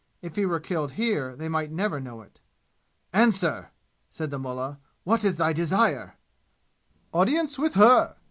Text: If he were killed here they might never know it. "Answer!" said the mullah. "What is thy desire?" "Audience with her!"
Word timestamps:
If 0.23 0.35
he 0.35 0.47
were 0.47 0.59
killed 0.59 0.93
here 0.93 1.35
they 1.35 1.47
might 1.47 1.71
never 1.71 1.99
know 1.99 2.21
it. 2.23 2.39
"Answer!" 3.13 3.69
said 4.09 4.31
the 4.31 4.39
mullah. 4.39 4.79
"What 5.03 5.23
is 5.23 5.35
thy 5.35 5.53
desire?" 5.53 6.17
"Audience 7.13 7.59
with 7.59 7.75
her!" 7.75 8.15